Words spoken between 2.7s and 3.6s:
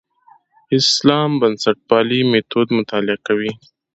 مطالعه کوي.